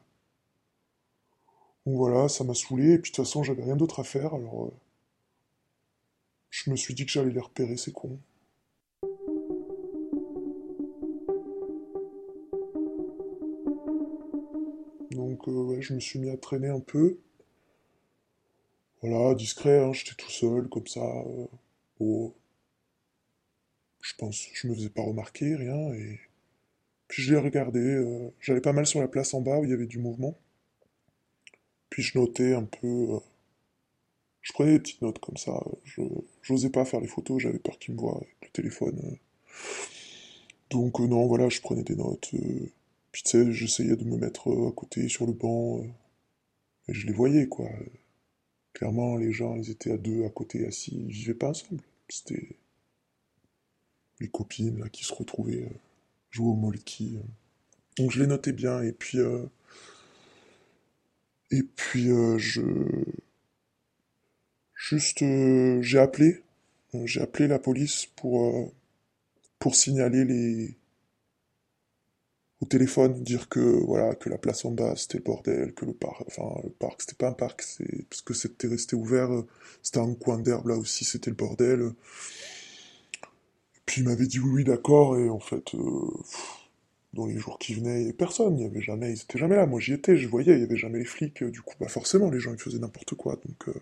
Donc 1.86 1.96
voilà, 1.96 2.28
ça 2.28 2.44
m'a 2.44 2.54
saoulé, 2.54 2.92
et 2.94 2.98
puis 2.98 3.10
de 3.12 3.16
toute 3.16 3.24
façon, 3.24 3.42
j'avais 3.42 3.62
rien 3.64 3.76
d'autre 3.76 4.00
à 4.00 4.04
faire, 4.04 4.34
alors. 4.34 4.72
je 6.50 6.70
me 6.70 6.76
suis 6.76 6.94
dit 6.94 7.06
que 7.06 7.12
j'allais 7.12 7.32
les 7.32 7.40
repérer, 7.40 7.76
ces 7.76 7.92
cons. 7.92 8.18
Je 15.46 15.94
me 15.94 16.00
suis 16.00 16.18
mis 16.18 16.30
à 16.30 16.36
traîner 16.36 16.68
un 16.68 16.80
peu. 16.80 17.18
Voilà, 19.02 19.34
discret, 19.34 19.78
hein, 19.78 19.92
j'étais 19.92 20.14
tout 20.16 20.30
seul, 20.30 20.68
comme 20.68 20.86
ça. 20.86 21.00
Euh, 22.00 22.28
je 24.02 24.14
pense, 24.18 24.46
je 24.54 24.68
me 24.68 24.74
faisais 24.74 24.90
pas 24.90 25.02
remarquer, 25.02 25.54
rien, 25.54 25.92
et 25.94 26.20
puis 27.08 27.22
je 27.22 27.34
l'ai 27.34 27.40
regardé. 27.40 27.80
Euh, 27.80 28.30
j'allais 28.40 28.60
pas 28.60 28.72
mal 28.72 28.86
sur 28.86 29.00
la 29.00 29.08
place 29.08 29.34
en 29.34 29.40
bas 29.40 29.58
où 29.58 29.64
il 29.64 29.70
y 29.70 29.72
avait 29.74 29.86
du 29.86 29.98
mouvement. 29.98 30.38
Puis 31.90 32.02
je 32.02 32.18
notais 32.18 32.54
un 32.54 32.64
peu. 32.64 33.14
Euh, 33.14 33.20
je 34.42 34.52
prenais 34.52 34.72
des 34.72 34.80
petites 34.80 35.02
notes 35.02 35.18
comme 35.18 35.36
ça. 35.36 35.52
Je 35.84 36.02
n'osais 36.50 36.70
pas 36.70 36.84
faire 36.84 37.00
les 37.00 37.08
photos, 37.08 37.42
j'avais 37.42 37.58
peur 37.58 37.78
qu'ils 37.78 37.94
me 37.94 38.00
voient 38.00 38.16
avec 38.16 38.36
le 38.42 38.48
téléphone. 38.50 39.18
Donc 40.70 40.98
non, 41.00 41.26
voilà, 41.26 41.48
je 41.48 41.60
prenais 41.60 41.82
des 41.82 41.96
notes. 41.96 42.30
Puis 43.16 43.22
tu 43.22 43.30
sais, 43.30 43.50
j'essayais 43.50 43.96
de 43.96 44.04
me 44.04 44.18
mettre 44.18 44.50
euh, 44.50 44.68
à 44.68 44.72
côté 44.72 45.08
sur 45.08 45.24
le 45.24 45.32
banc. 45.32 45.80
Euh, 45.80 45.86
et 46.86 46.92
je 46.92 47.06
les 47.06 47.14
voyais, 47.14 47.46
quoi. 47.48 47.70
Clairement, 48.74 49.16
les 49.16 49.32
gens, 49.32 49.56
ils 49.56 49.70
étaient 49.70 49.92
à 49.92 49.96
deux, 49.96 50.26
à 50.26 50.28
côté, 50.28 50.66
assis. 50.66 50.94
Ils 50.94 51.12
vivaient 51.12 51.32
pas 51.32 51.48
ensemble. 51.48 51.80
C'était 52.10 52.58
les 54.20 54.28
copines 54.28 54.80
là, 54.80 54.90
qui 54.90 55.02
se 55.02 55.14
retrouvaient 55.14 55.62
euh, 55.62 55.78
jouer 56.30 56.48
au 56.48 56.56
molki. 56.56 57.18
Donc 57.96 58.10
je 58.10 58.20
les 58.20 58.26
notais 58.26 58.52
bien. 58.52 58.82
Et 58.82 58.92
puis, 58.92 59.16
et 61.50 61.62
puis 61.62 62.08
je. 62.36 62.60
Juste, 64.74 65.24
j'ai 65.80 65.98
appelé. 65.98 66.42
J'ai 67.06 67.22
appelé 67.22 67.48
la 67.48 67.58
police 67.58 68.04
pour, 68.14 68.70
pour 69.58 69.74
signaler 69.74 70.26
les, 70.26 70.76
au 72.60 72.66
téléphone 72.66 73.22
dire 73.22 73.48
que 73.48 73.60
voilà 73.60 74.14
que 74.14 74.30
la 74.30 74.38
place 74.38 74.64
en 74.64 74.70
bas 74.70 74.94
c'était 74.96 75.18
le 75.18 75.24
bordel, 75.24 75.74
que 75.74 75.84
le 75.84 75.92
parc, 75.92 76.22
enfin 76.26 76.60
le 76.64 76.70
parc 76.70 77.02
c'était 77.02 77.16
pas 77.16 77.28
un 77.28 77.32
parc, 77.32 77.62
c'est 77.62 78.08
parce 78.08 78.22
que 78.22 78.34
c'était 78.34 78.68
resté 78.68 78.96
ouvert, 78.96 79.30
c'était 79.82 80.00
un 80.00 80.14
coin 80.14 80.38
d'herbe 80.38 80.68
là 80.68 80.76
aussi 80.76 81.04
c'était 81.04 81.30
le 81.30 81.36
bordel. 81.36 81.90
puis 83.84 84.00
il 84.00 84.04
m'avait 84.04 84.26
dit 84.26 84.38
oui 84.38 84.64
d'accord 84.64 85.18
et 85.18 85.28
en 85.28 85.38
fait 85.40 85.74
euh, 85.74 86.10
dans 87.12 87.26
les 87.26 87.38
jours 87.38 87.58
qui 87.58 87.74
venaient 87.74 88.00
il 88.00 88.02
y 88.02 88.04
avait 88.04 88.12
personne, 88.12 88.58
il 88.58 88.62
y 88.62 88.66
avait 88.66 88.80
jamais, 88.80 89.12
ils 89.12 89.22
étaient 89.22 89.38
jamais 89.38 89.56
là. 89.56 89.66
Moi 89.66 89.80
j'y 89.80 89.92
étais, 89.94 90.16
je 90.16 90.28
voyais, 90.28 90.54
il 90.54 90.60
y 90.60 90.64
avait 90.64 90.76
jamais 90.76 90.98
les 90.98 91.04
flics. 91.04 91.44
Du 91.44 91.62
coup 91.62 91.74
bah 91.80 91.88
forcément 91.88 92.30
les 92.30 92.40
gens 92.40 92.52
ils 92.52 92.60
faisaient 92.60 92.78
n'importe 92.78 93.14
quoi 93.14 93.36
donc. 93.44 93.68
Euh, 93.68 93.80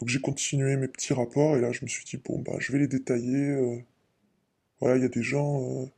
donc 0.00 0.08
j'ai 0.08 0.20
continué 0.20 0.76
mes 0.76 0.88
petits 0.88 1.14
rapports 1.14 1.56
et 1.56 1.60
là 1.60 1.70
je 1.72 1.82
me 1.82 1.88
suis 1.88 2.04
dit 2.04 2.16
bon 2.16 2.40
bah 2.40 2.54
je 2.58 2.72
vais 2.72 2.78
les 2.78 2.88
détailler. 2.88 3.50
Euh. 3.50 3.78
voilà 4.80 4.96
il 4.96 5.02
y 5.02 5.06
a 5.06 5.08
des 5.08 5.22
gens 5.22 5.88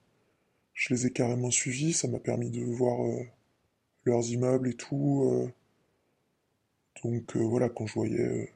je 0.74 0.92
les 0.94 1.06
ai 1.06 1.10
carrément 1.10 1.50
suivis, 1.50 1.92
ça 1.92 2.08
m'a 2.08 2.18
permis 2.18 2.50
de 2.50 2.62
voir 2.64 2.98
leurs 4.04 4.26
immeubles 4.30 4.68
et 4.68 4.74
tout. 4.74 5.50
donc 7.02 7.36
voilà, 7.36 7.68
quand 7.68 7.86
je 7.86 7.94
voyais 7.94 8.52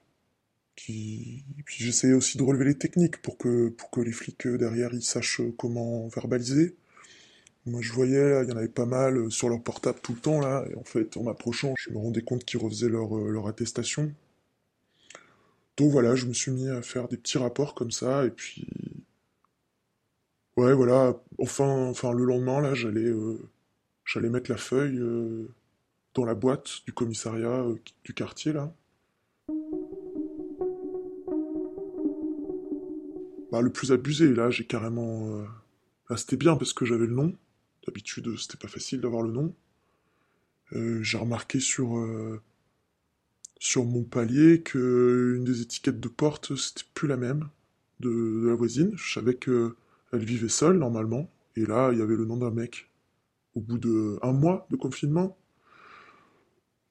qui... 0.79 1.45
Puis 1.65 1.85
j'essayais 1.85 2.15
aussi 2.15 2.39
de 2.39 2.43
relever 2.43 2.67
les 2.67 2.79
techniques 2.79 3.21
pour 3.23 3.37
que, 3.39 3.69
pour 3.71 3.91
que 3.91 4.01
les 4.01 4.13
flics 4.13 4.47
derrière 4.47 4.95
ils 4.95 5.03
sachent 5.03 5.43
comment 5.57 6.09
verbaliser. 6.09 6.77
Moi 7.67 7.83
je 7.83 7.93
voyais, 7.93 8.43
il 8.45 8.49
y 8.49 8.53
en 8.53 8.57
avait 8.57 8.69
pas 8.69 8.87
mal 8.87 9.31
sur 9.31 9.49
leur 9.49 9.63
portable 9.63 9.99
tout 10.03 10.15
le 10.15 10.21
temps 10.21 10.41
là, 10.41 10.65
et 10.71 10.77
en 10.77 10.85
fait 10.85 11.17
en 11.17 11.25
m'approchant, 11.25 11.75
je 11.77 11.91
me 11.91 11.99
rendais 11.99 12.23
compte 12.23 12.45
qu'ils 12.45 12.61
refaisaient 12.61 12.89
leur, 12.89 13.15
leur 13.15 13.49
attestation. 13.49 14.13
Donc 15.77 15.91
voilà, 15.93 16.15
je 16.15 16.27
me 16.27 16.33
suis 16.33 16.51
mis 16.51 16.69
à 16.69 16.83
faire 16.83 17.09
des 17.09 17.17
petits 17.17 17.39
rapports 17.39 17.75
comme 17.75 17.91
ça, 17.91 18.25
et 18.25 18.31
puis... 18.31 18.67
Ouais, 20.59 20.75
voilà, 20.75 21.15
enfin, 21.39 21.87
enfin 21.89 22.13
le 22.13 22.25
lendemain, 22.25 22.61
là, 22.61 22.75
j'allais 22.75 23.05
euh, 23.05 23.39
j'allais 24.05 24.29
mettre 24.29 24.51
la 24.51 24.57
feuille 24.57 24.99
euh, 24.99 25.47
dans 26.15 26.25
la 26.25 26.35
boîte 26.35 26.81
du 26.85 26.93
commissariat 26.93 27.61
euh, 27.63 27.77
du 28.03 28.13
quartier, 28.13 28.53
là. 28.53 28.75
Bah, 33.53 33.61
le 33.63 33.71
plus 33.71 33.93
abusé, 33.93 34.35
là, 34.35 34.51
j'ai 34.51 34.65
carrément... 34.67 35.45
Là, 36.11 36.17
c'était 36.17 36.37
bien 36.37 36.57
parce 36.57 36.73
que 36.73 36.85
j'avais 36.85 37.07
le 37.07 37.15
nom. 37.15 37.33
D'habitude, 37.87 38.37
c'était 38.37 38.59
pas 38.59 38.67
facile 38.67 39.01
d'avoir 39.01 39.23
le 39.23 39.31
nom. 39.31 39.55
j'ai 40.73 41.19
remarqué 41.19 41.61
sur 41.61 41.87
mon 43.77 44.03
palier 44.03 44.63
que 44.63 45.35
une 45.37 45.45
des 45.45 45.63
étiquettes 45.63 46.01
de 46.01 46.09
porte, 46.09 46.57
c'était 46.57 46.83
plus 46.95 47.07
la 47.07 47.17
même 47.17 47.49
de, 48.01 48.49
la 48.49 48.57
voisine. 48.57 48.91
Je 48.97 49.13
savais 49.13 49.35
que 49.35 49.77
elle 50.13 50.25
vivait 50.25 50.49
seule 50.49 50.79
normalement, 50.79 51.29
et 51.57 51.67
là 51.67 51.91
il 51.93 51.99
y 51.99 52.03
avait 52.03 52.17
le 52.17 52.25
nom 52.25 52.37
d'un 52.37 52.51
mec. 52.51 52.91
Au 53.55 53.61
bout 53.61 53.79
de 53.79 54.19
un 54.23 54.33
mois 54.33 54.67
de 54.71 54.77
confinement, 54.77 55.37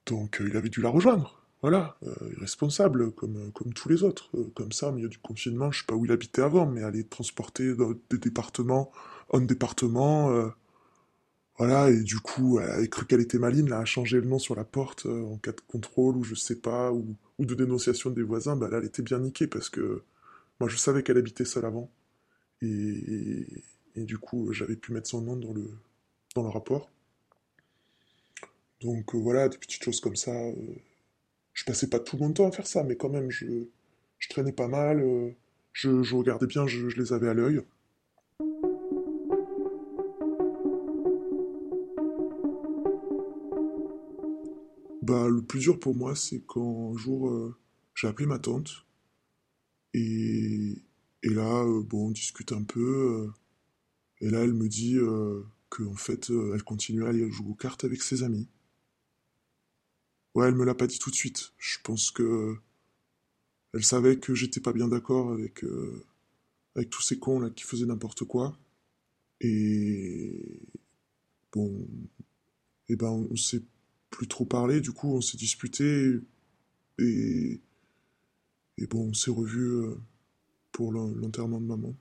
donc 0.05 0.41
euh, 0.41 0.47
il 0.49 0.57
avait 0.57 0.69
dû 0.69 0.81
la 0.81 0.89
rejoindre. 0.89 1.41
Voilà, 1.61 1.97
euh, 2.05 2.13
irresponsable 2.37 3.11
comme, 3.11 3.51
comme 3.51 3.73
tous 3.73 3.89
les 3.89 4.03
autres. 4.03 4.29
Euh, 4.35 4.51
comme 4.55 4.71
ça, 4.71 4.89
au 4.89 4.91
milieu 4.91 5.09
du 5.09 5.17
confinement, 5.17 5.71
je 5.71 5.79
sais 5.79 5.85
pas 5.87 5.95
où 5.95 6.05
il 6.05 6.11
habitait 6.11 6.43
avant, 6.43 6.67
mais 6.67 6.83
aller 6.83 7.03
transporter 7.03 7.73
dans 7.75 7.93
des 8.09 8.17
départements 8.17 8.91
en 9.29 9.41
département, 9.41 10.51
voilà, 11.57 11.89
et 11.89 12.03
du 12.03 12.19
coup, 12.19 12.59
elle 12.59 12.69
avait 12.69 12.87
cru 12.87 13.05
qu'elle 13.05 13.21
était 13.21 13.39
maline, 13.39 13.67
là, 13.69 13.79
a 13.79 13.85
changé 13.85 14.19
le 14.19 14.27
nom 14.27 14.37
sur 14.37 14.55
la 14.55 14.63
porte 14.63 15.07
euh, 15.07 15.23
en 15.23 15.37
cas 15.37 15.51
de 15.51 15.61
contrôle, 15.67 16.15
ou 16.15 16.23
je 16.23 16.35
sais 16.35 16.57
pas, 16.57 16.91
ou, 16.91 17.15
de 17.39 17.55
dénonciation 17.55 18.11
des 18.11 18.21
voisins, 18.21 18.55
bah 18.55 18.69
là, 18.69 18.77
elle 18.77 18.85
était 18.85 19.01
bien 19.01 19.19
niquée, 19.19 19.47
parce 19.47 19.69
que 19.69 20.03
moi, 20.59 20.69
je 20.69 20.77
savais 20.77 21.01
qu'elle 21.03 21.17
habitait 21.17 21.45
seule 21.45 21.65
avant. 21.65 21.89
Et, 22.61 23.45
du 23.95 24.17
coup, 24.17 24.51
j'avais 24.53 24.75
pu 24.75 24.91
mettre 24.93 25.07
son 25.09 25.21
nom 25.21 25.35
dans 25.35 25.53
le, 25.53 25.69
dans 26.35 26.43
le 26.43 26.49
rapport. 26.49 26.89
Donc 28.81 29.15
euh, 29.15 29.17
voilà, 29.17 29.49
des 29.49 29.57
petites 29.57 29.83
choses 29.83 29.99
comme 29.99 30.15
ça. 30.15 30.31
Euh, 30.31 30.75
je 31.53 31.65
passais 31.65 31.89
pas 31.89 31.99
tout 31.99 32.17
mon 32.17 32.31
temps 32.31 32.47
à 32.47 32.51
faire 32.51 32.67
ça, 32.67 32.83
mais 32.83 32.95
quand 32.95 33.09
même, 33.09 33.31
je, 33.31 33.45
je 34.19 34.29
traînais 34.29 34.51
pas 34.51 34.67
mal, 34.67 35.03
je, 35.73 36.03
je, 36.03 36.15
regardais 36.15 36.45
bien, 36.45 36.67
je, 36.67 36.89
je 36.89 36.97
les 36.97 37.13
avais 37.13 37.29
à 37.29 37.33
l'œil. 37.33 37.61
Bah, 45.07 45.29
le 45.29 45.41
plus 45.41 45.59
dur 45.59 45.79
pour 45.79 45.95
moi, 45.95 46.15
c'est 46.17 46.41
quand 46.45 46.91
un 46.93 46.97
jour 46.97 47.29
euh, 47.29 47.55
j'ai 47.95 48.07
appelé 48.07 48.25
ma 48.27 48.39
tante. 48.39 48.85
Et, 49.93 50.75
et 51.27 51.29
là, 51.29 51.63
euh, 51.63 51.83
bon, 51.83 52.07
on 52.07 52.11
discute 52.11 52.53
un 52.53 52.63
peu. 52.63 53.27
Euh, 53.27 53.31
et 54.21 54.29
là, 54.29 54.43
elle 54.45 54.53
me 54.53 54.69
dit 54.69 54.97
qu'en 55.69 55.95
fait, 55.95 56.29
elle 56.53 56.63
continue 56.63 57.03
à 57.05 57.09
aller 57.09 57.29
jouer 57.29 57.49
aux 57.49 57.53
cartes 57.53 57.83
avec 57.83 58.01
ses 58.01 58.23
amis. 58.23 58.47
Ouais, 60.35 60.47
elle 60.47 60.55
me 60.55 60.63
l'a 60.63 60.73
pas 60.73 60.87
dit 60.87 60.99
tout 60.99 61.11
de 61.11 61.15
suite. 61.15 61.51
Je 61.57 61.79
pense 61.83 62.11
que 62.11 62.55
elle 63.73 63.83
savait 63.83 64.17
que 64.17 64.33
j'étais 64.33 64.61
pas 64.61 64.71
bien 64.71 64.87
d'accord 64.87 65.33
avec 65.33 65.65
tous 66.89 67.01
ces 67.01 67.19
cons 67.19 67.39
là 67.39 67.49
qui 67.49 67.63
faisaient 67.63 67.85
n'importe 67.85 68.23
quoi. 68.23 68.57
Et 69.41 70.61
bon, 71.51 71.87
et 72.89 72.95
ben 72.95 73.09
on 73.29 73.35
s'est 73.35 73.63
plus 74.09 74.27
trop 74.27 74.45
parlé, 74.45 74.81
du 74.81 74.91
coup 74.91 75.09
on 75.09 75.21
s'est 75.21 75.37
disputé 75.37 76.19
et, 76.99 77.59
et 78.77 78.87
bon 78.87 79.09
on 79.09 79.13
s'est 79.13 79.31
revu 79.31 79.61
euh, 79.61 79.95
pour 80.77 80.91
l'enterrement 80.91 81.59
de 81.59 81.65
maman. 81.65 81.95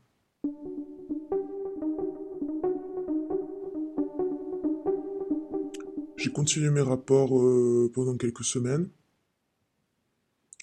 J'ai 6.18 6.30
continué 6.30 6.68
mes 6.68 6.82
rapports 6.82 7.40
euh, 7.40 7.90
pendant 7.94 8.18
quelques 8.18 8.44
semaines. 8.44 8.90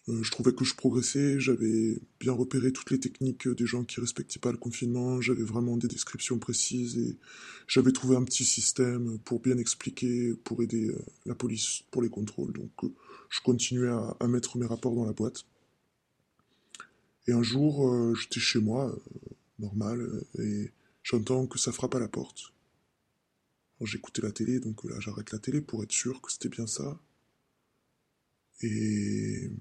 Euh, 0.09 0.21
je 0.21 0.29
trouvais 0.29 0.53
que 0.53 0.63
je 0.63 0.75
progressais, 0.75 1.39
j'avais 1.39 1.97
bien 2.19 2.33
repéré 2.33 2.71
toutes 2.71 2.91
les 2.91 2.99
techniques 2.99 3.47
des 3.47 3.65
gens 3.65 3.83
qui 3.83 3.99
respectaient 3.99 4.39
pas 4.39 4.51
le 4.51 4.59
confinement, 4.59 5.19
j'avais 5.19 5.41
vraiment 5.41 5.75
des 5.75 5.87
descriptions 5.87 6.37
précises 6.37 6.99
et 6.99 7.17
j'avais 7.65 7.93
trouvé 7.93 8.15
un 8.15 8.23
petit 8.23 8.45
système 8.45 9.17
pour 9.25 9.39
bien 9.39 9.57
expliquer, 9.57 10.35
pour 10.43 10.61
aider 10.61 10.89
euh, 10.89 11.01
la 11.25 11.33
police 11.33 11.81
pour 11.89 12.03
les 12.03 12.09
contrôles. 12.09 12.53
Donc 12.53 12.91
je 13.31 13.41
continuais 13.41 13.89
à, 13.89 14.27
mettre 14.27 14.59
mes 14.59 14.67
rapports 14.67 14.93
dans 14.93 15.05
la 15.05 15.13
boîte. 15.13 15.45
Et 17.27 17.33
un 17.33 17.43
jour, 17.43 18.15
j'étais 18.15 18.39
chez 18.39 18.59
moi, 18.59 18.93
normal, 19.59 20.23
et 20.39 20.71
j'entends 21.03 21.47
que 21.47 21.57
ça 21.57 21.71
frappe 21.71 21.95
à 21.95 21.99
la 21.99 22.07
porte. 22.07 22.53
J'écoutais 23.81 24.21
la 24.21 24.31
télé, 24.31 24.59
donc 24.59 24.83
là 24.85 24.97
j'arrête 24.99 25.31
la 25.31 25.39
télé 25.39 25.59
pour 25.59 25.83
être 25.83 25.91
sûr 25.91 26.21
que 26.21 26.31
c'était 26.31 26.49
bien 26.49 26.67
ça. 26.67 26.99
Et 28.61 29.51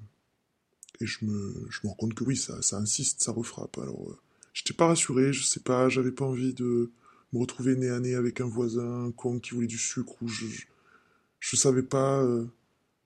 et 1.02 1.06
je 1.06 1.24
me, 1.24 1.66
je 1.70 1.80
me 1.82 1.88
rends 1.88 1.96
compte 1.96 2.14
que 2.14 2.24
oui, 2.24 2.36
ça, 2.36 2.60
ça 2.62 2.76
insiste, 2.78 3.22
ça 3.22 3.32
refrappe. 3.32 3.78
Alors, 3.78 4.10
euh, 4.10 4.18
j'étais 4.52 4.74
pas 4.74 4.86
rassuré, 4.86 5.32
je 5.32 5.42
sais 5.42 5.60
pas, 5.60 5.88
j'avais 5.88 6.12
pas 6.12 6.24
envie 6.24 6.54
de 6.54 6.92
me 7.32 7.40
retrouver 7.40 7.76
nez 7.76 7.88
à 7.88 7.98
nez 7.98 8.14
avec 8.14 8.40
un 8.40 8.46
voisin, 8.46 9.06
un 9.06 9.10
con 9.10 9.40
qui 9.40 9.50
voulait 9.50 9.66
du 9.66 9.78
sucre, 9.78 10.22
ou 10.22 10.28
je, 10.28 10.46
je, 11.40 11.56
savais 11.56 11.82
pas. 11.82 12.22
Euh, 12.22 12.46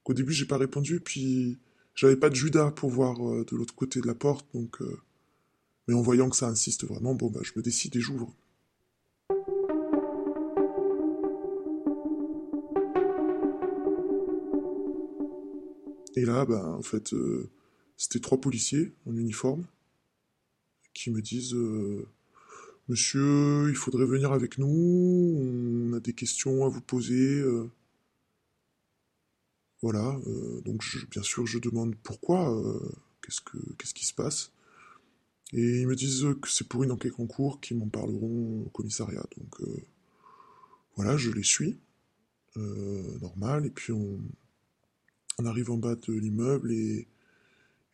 qu'au 0.02 0.14
début, 0.14 0.32
j'ai 0.32 0.44
pas 0.44 0.58
répondu, 0.58 1.00
puis 1.00 1.58
j'avais 1.96 2.16
pas 2.16 2.30
de 2.30 2.36
Judas 2.36 2.70
pour 2.70 2.90
voir 2.90 3.28
euh, 3.28 3.44
de 3.44 3.56
l'autre 3.56 3.74
côté 3.74 4.00
de 4.00 4.06
la 4.06 4.14
porte, 4.14 4.46
donc. 4.54 4.78
mais 5.88 5.94
en 5.94 6.02
voyant 6.02 6.30
que 6.30 6.36
ça 6.36 6.46
insiste 6.48 6.84
vraiment, 6.84 7.14
bon, 7.14 7.30
bah, 7.30 7.40
je 7.42 7.52
me 7.56 7.62
décide 7.62 7.96
et 7.96 8.00
j'ouvre. 8.00 8.32
Et 16.14 16.24
là, 16.24 16.46
ben, 16.46 16.64
en 16.64 16.82
fait, 16.82 17.14
c'était 17.96 18.20
trois 18.20 18.40
policiers 18.40 18.94
en 19.06 19.16
uniforme 19.16 19.64
qui 20.96 21.10
me 21.10 21.20
disent 21.20 21.54
euh, 21.54 22.06
Monsieur, 22.88 23.68
il 23.68 23.74
faudrait 23.74 24.06
venir 24.06 24.32
avec 24.32 24.58
nous, 24.58 24.66
on 24.68 25.92
a 25.92 26.00
des 26.00 26.12
questions 26.12 26.64
à 26.64 26.68
vous 26.68 26.80
poser. 26.80 27.42
Euh. 29.76 29.82
Voilà, 29.82 30.18
euh, 30.26 30.60
donc 30.62 30.82
bien 31.10 31.22
sûr 31.22 31.46
je 31.46 31.58
demande 31.58 31.94
pourquoi, 31.96 32.50
qu'est-ce, 33.22 33.40
que, 33.40 33.58
qu'est-ce 33.78 33.94
qui 33.94 34.06
se 34.06 34.14
passe. 34.14 34.52
Et 35.52 35.80
ils 35.80 35.86
me 35.86 35.94
disent 35.94 36.26
que 36.40 36.48
c'est 36.48 36.66
pour 36.66 36.82
une 36.82 36.90
enquête 36.90 37.14
en 37.18 37.26
cours, 37.26 37.60
qu'ils 37.60 37.76
m'en 37.76 37.88
parleront 37.88 38.62
au 38.66 38.70
commissariat. 38.70 39.24
Donc 39.36 39.60
voilà, 40.96 41.16
je 41.16 41.30
les 41.30 41.44
suis, 41.44 41.78
normal, 42.56 43.66
et 43.66 43.70
puis 43.70 43.92
on, 43.92 44.18
arrive 45.44 45.70
en 45.70 45.76
bas 45.76 45.94
de 45.94 46.12
l'immeuble 46.14 46.72
et 46.72 47.06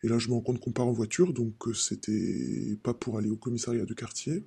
là, 0.09 0.19
je 0.19 0.27
me 0.27 0.33
rends 0.33 0.41
compte 0.41 0.59
qu'on 0.59 0.71
part 0.71 0.87
en 0.87 0.91
voiture, 0.91 1.33
donc 1.33 1.67
euh, 1.67 1.73
c'était 1.73 2.77
pas 2.83 2.93
pour 2.93 3.17
aller 3.17 3.29
au 3.29 3.37
commissariat 3.37 3.85
du 3.85 3.95
quartier. 3.95 4.43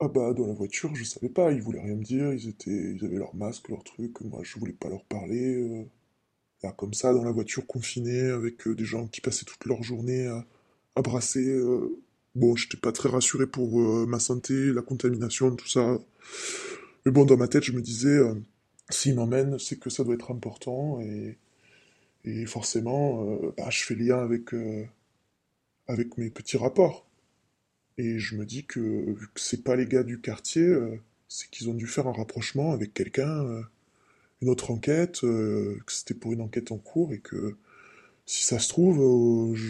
Ah 0.00 0.08
bah, 0.08 0.32
dans 0.34 0.46
la 0.46 0.54
voiture, 0.54 0.94
je 0.94 1.04
savais 1.04 1.28
pas, 1.28 1.52
ils 1.52 1.62
voulaient 1.62 1.80
rien 1.80 1.94
me 1.94 2.02
dire, 2.02 2.32
ils, 2.32 3.04
avaient 3.04 3.16
leur 3.16 3.34
masque, 3.36 3.68
leur 3.68 3.84
truc, 3.84 4.20
moi 4.22 4.40
je 4.42 4.58
voulais 4.58 4.72
pas 4.72 4.88
leur 4.88 5.04
parler. 5.04 5.54
Euh. 5.54 5.84
Là, 6.64 6.72
comme 6.76 6.94
ça, 6.94 7.12
dans 7.12 7.24
la 7.24 7.30
voiture 7.30 7.66
confinée, 7.66 8.30
avec 8.30 8.66
euh, 8.66 8.74
des 8.74 8.84
gens 8.84 9.06
qui 9.06 9.20
passaient 9.20 9.44
toute 9.44 9.64
leur 9.66 9.82
journée 9.82 10.26
à, 10.26 11.02
brasser. 11.02 11.60
Bon, 12.34 12.56
j'étais 12.56 12.76
pas 12.76 12.92
très 12.92 13.08
rassuré 13.08 13.46
pour 13.46 13.78
ma 14.06 14.20
santé, 14.20 14.72
la 14.72 14.82
contamination, 14.82 15.54
tout 15.56 15.68
ça. 15.68 15.98
Mais 17.04 17.12
bon, 17.12 17.24
dans 17.24 17.36
ma 17.36 17.48
tête, 17.48 17.64
je 17.64 17.72
me 17.72 17.82
disais, 17.82 18.20
s'ils 18.90 19.16
m'emmènent, 19.16 19.58
c'est 19.58 19.78
que 19.78 19.90
ça 19.90 20.04
doit 20.04 20.14
être 20.14 20.30
important, 20.30 21.00
et 21.00 21.36
et 22.24 22.46
forcément, 22.46 23.24
euh, 23.28 23.52
bah, 23.56 23.68
je 23.70 23.84
fais 23.84 23.94
lien 23.94 24.18
avec, 24.18 24.54
euh, 24.54 24.84
avec 25.88 26.16
mes 26.18 26.30
petits 26.30 26.56
rapports. 26.56 27.06
Et 27.98 28.18
je 28.18 28.36
me 28.36 28.46
dis 28.46 28.64
que 28.64 28.80
vu 28.80 29.28
que 29.34 29.40
c'est 29.40 29.62
pas 29.62 29.76
les 29.76 29.86
gars 29.86 30.02
du 30.02 30.20
quartier, 30.20 30.62
euh, 30.62 30.96
c'est 31.28 31.50
qu'ils 31.50 31.68
ont 31.70 31.74
dû 31.74 31.86
faire 31.86 32.06
un 32.08 32.12
rapprochement 32.12 32.72
avec 32.72 32.94
quelqu'un, 32.94 33.64
une 34.44 34.50
autre 34.50 34.70
enquête, 34.70 35.20
que 35.22 35.92
c'était 35.92 36.14
pour 36.14 36.32
une 36.32 36.42
enquête 36.42 36.72
en 36.72 36.78
cours 36.78 37.12
et 37.12 37.20
que 37.20 37.56
si 38.26 38.44
ça 38.44 38.58
se 38.58 38.68
trouve, 38.68 38.98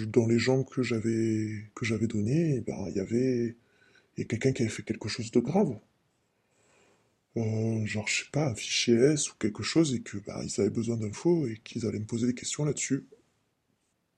dans 0.08 0.26
les 0.26 0.38
gens 0.38 0.64
que 0.64 0.82
j'avais 0.82 1.64
que 1.74 2.06
donnés, 2.06 2.56
eh 2.58 2.60
ben 2.62 2.86
il 2.88 2.96
y 2.96 3.00
avait 3.00 3.56
quelqu'un 4.28 4.52
qui 4.52 4.62
avait 4.62 4.70
fait 4.70 4.84
quelque 4.84 5.08
chose 5.08 5.30
de 5.32 5.40
grave. 5.40 5.78
euh, 7.36 7.86
genre, 7.86 8.06
je 8.08 8.24
sais 8.24 8.30
pas, 8.32 8.48
un 8.50 8.54
fichier 8.56 8.94
S 8.96 9.30
ou 9.32 9.34
quelque 9.38 9.62
chose, 9.62 9.94
et 9.94 10.00
que 10.00 10.18
bah, 10.18 10.40
ils 10.44 10.60
avaient 10.60 10.70
besoin 10.70 10.96
d'infos 10.96 11.46
et 11.46 11.60
qu'ils 11.64 11.86
allaient 11.86 11.98
me 12.00 12.04
poser 12.06 12.26
des 12.26 12.34
questions 12.34 12.64
là-dessus. 12.64 13.06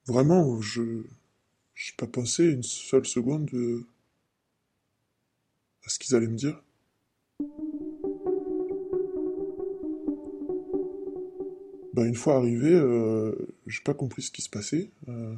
Vraiment, 0.06 0.60
je 0.62 0.82
n'ai 0.82 1.04
pas 1.96 2.08
pensé 2.08 2.44
une 2.44 2.64
seule 2.64 3.06
seconde 3.06 3.50
euh, 3.54 3.86
à 5.86 5.88
ce 5.88 5.98
qu'ils 5.98 6.14
allaient 6.14 6.26
me 6.26 6.36
dire. 6.36 6.62
Bah, 11.96 12.04
une 12.06 12.14
fois 12.14 12.36
arrivé, 12.36 12.68
euh, 12.74 13.34
j'ai 13.66 13.80
pas 13.82 13.94
compris 13.94 14.20
ce 14.20 14.30
qui 14.30 14.42
se 14.42 14.50
passait. 14.50 14.90
Euh, 15.08 15.34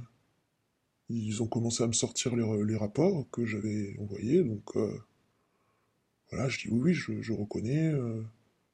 ils 1.09 1.41
ont 1.41 1.47
commencé 1.47 1.85
à 1.85 1.87
me 1.87 1.93
sortir 1.93 2.35
les, 2.35 2.77
rapports 2.77 3.31
que 3.31 3.47
j'avais 3.47 3.97
envoyés, 4.01 4.43
donc 4.43 4.77
euh, 4.77 4.93
voilà, 6.31 6.49
je 6.49 6.59
dis 6.59 6.69
oui, 6.69 6.81
oui, 7.09 7.23
je, 7.23 7.33
reconnais. 7.33 7.93
euh, 7.93 8.23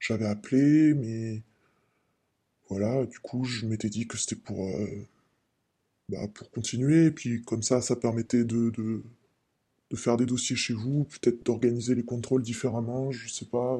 j'avais 0.00 0.24
appelé, 0.24 0.94
mais 0.94 1.42
voilà, 2.70 3.04
du 3.04 3.18
coup, 3.18 3.44
je 3.44 3.66
m'étais 3.66 3.90
dit 3.90 4.06
que 4.08 4.16
c'était 4.16 4.36
pour, 4.36 4.66
bah, 6.08 6.26
pour 6.28 6.50
continuer, 6.50 7.06
et 7.06 7.10
puis 7.10 7.42
comme 7.42 7.62
ça, 7.62 7.82
ça 7.82 7.96
permettait 7.96 8.44
de, 8.44 8.70
de, 8.70 9.02
de 9.90 9.96
faire 9.96 10.16
des 10.16 10.26
dossiers 10.26 10.56
chez 10.56 10.74
vous, 10.74 11.04
peut-être 11.04 11.44
d'organiser 11.44 11.94
les 11.94 12.04
contrôles 12.04 12.42
différemment, 12.42 13.10
je 13.12 13.28
sais 13.28 13.46
pas. 13.46 13.78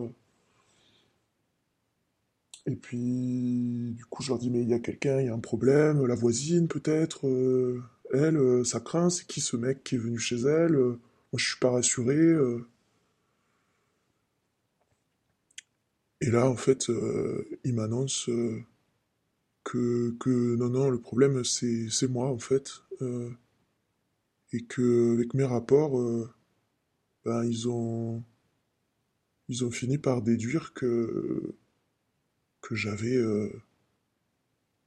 Et 2.66 2.76
puis, 2.76 3.92
du 3.96 4.04
coup, 4.06 4.22
je 4.22 4.30
leur 4.30 4.38
dis, 4.38 4.50
mais 4.50 4.62
il 4.62 4.68
y 4.68 4.74
a 4.74 4.78
quelqu'un, 4.78 5.20
il 5.20 5.26
y 5.26 5.28
a 5.28 5.34
un 5.34 5.38
problème, 5.40 6.06
la 6.06 6.14
voisine 6.14 6.66
peut-être, 6.68 7.26
euh, 7.26 7.82
elle, 8.12 8.36
euh, 8.38 8.64
ça 8.64 8.80
craint, 8.80 9.10
c'est 9.10 9.26
qui 9.26 9.40
ce 9.40 9.56
mec 9.56 9.84
qui 9.84 9.96
est 9.96 9.98
venu 9.98 10.18
chez 10.18 10.36
elle? 10.36 10.74
euh, 10.76 10.98
moi, 11.32 11.38
je 11.38 11.46
suis 11.46 11.58
pas 11.60 11.70
rassuré. 11.70 12.16
euh. 12.16 12.66
Et 16.20 16.28
là, 16.28 16.50
en 16.50 16.56
fait, 16.56 16.90
euh, 16.90 17.46
il 17.62 17.74
m'annonce 17.76 18.28
euh, 18.28 18.64
que, 19.64 20.14
que 20.20 20.56
non, 20.56 20.70
non, 20.70 20.88
le 20.90 20.98
problème, 21.00 21.44
c'est, 21.44 21.88
c'est 21.90 22.08
moi, 22.08 22.28
en 22.30 22.38
fait. 22.38 22.70
euh, 23.02 23.30
et 24.52 24.64
que, 24.64 25.12
avec 25.12 25.34
mes 25.34 25.44
rapports, 25.44 26.00
euh, 26.00 26.32
ben, 27.24 27.44
ils 27.44 27.68
ont, 27.68 28.22
ils 29.48 29.64
ont 29.64 29.70
fini 29.70 29.96
par 29.96 30.20
déduire 30.20 30.74
que, 30.74 31.54
que 32.64 32.74
j'avais, 32.74 33.16
euh, 33.16 33.50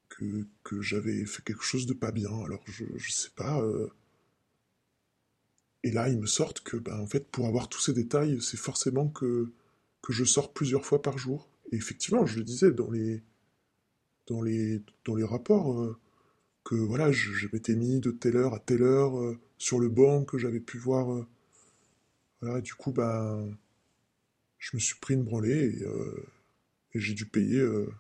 que, 0.10 0.82
j'avais 0.82 1.26
fait 1.26 1.44
quelque 1.44 1.64
chose 1.64 1.86
de 1.86 1.94
pas 1.94 2.12
bien. 2.12 2.32
Alors, 2.44 2.64
je, 2.66 2.86
je 2.96 3.12
sais 3.12 3.30
pas. 3.36 3.62
euh, 3.62 3.88
Et 5.84 5.92
là, 5.92 6.10
ils 6.10 6.20
me 6.20 6.26
sortent 6.26 6.62
que, 6.62 6.76
ben, 6.78 7.00
en 7.00 7.06
fait, 7.06 7.28
pour 7.30 7.46
avoir 7.48 7.70
tous 7.70 7.80
ces 7.80 7.94
détails, 7.94 8.42
c'est 8.42 8.58
forcément 8.58 9.08
que, 9.10 9.52
je 10.10 10.24
sors 10.24 10.54
plusieurs 10.54 10.86
fois 10.86 11.02
par 11.02 11.18
jour. 11.18 11.50
Et 11.72 11.76
effectivement, 11.76 12.26
je 12.26 12.38
le 12.38 12.46
disais 12.46 12.72
dans 12.72 12.90
les, 12.90 13.22
dans 14.26 14.42
les, 14.42 14.82
rapports, 15.24 15.80
euh, 15.80 16.00
que 16.64 16.76
voilà, 16.76 17.12
je, 17.12 17.48
m'étais 17.54 17.76
mis 17.76 18.00
de 18.00 18.12
telle 18.12 18.38
heure 18.38 18.54
à 18.54 18.60
telle 18.60 18.84
heure 18.84 19.36
sur 19.58 19.80
le 19.80 19.90
banc, 19.90 20.24
que 20.26 20.38
j'avais 20.38 20.62
pu 20.62 20.78
voir. 20.80 21.28
voilà, 22.42 22.60
et 22.60 22.62
du 22.62 22.74
coup, 22.74 22.92
ben, 22.92 23.56
je 24.58 24.76
me 24.76 24.80
suis 24.80 24.96
pris 24.96 25.14
une 25.16 25.24
branlée 25.24 25.86
et 26.98 27.00
j'ai 27.00 27.14
dû 27.14 27.28
payer 27.28 27.60
euh, 27.60 27.94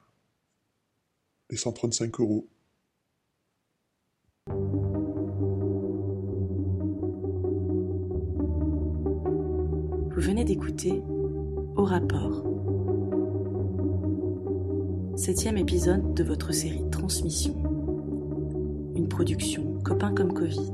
les 1.51 1.57
135 1.57 2.19
euros. 2.19 2.49
Vous 10.09 10.23
venez 10.23 10.43
d'écouter 10.43 11.03
Au 11.75 11.83
rapport. 11.83 12.43
Septième 15.15 15.57
épisode 15.57 16.15
de 16.15 16.23
votre 16.23 16.51
série 16.51 16.89
Transmission. 16.89 17.53
Une 18.95 19.07
production 19.07 19.79
Copain 19.83 20.11
comme 20.15 20.33
Covid. 20.33 20.73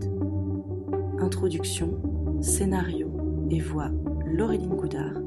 Introduction, 1.19 2.41
scénario 2.41 3.11
et 3.51 3.59
voix 3.59 3.91
Laureline 4.25 4.75
Goudard. 4.75 5.21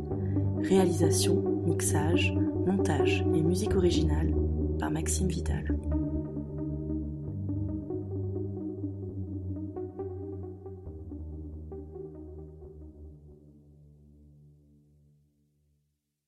Réalisation, 0.62 1.62
mixage, 1.66 2.35
montage 2.66 3.24
et 3.35 3.42
musique 3.42 3.74
originale 3.74 4.35
par 4.79 4.90
Maxime 4.90 5.29
Vidal. 5.29 5.76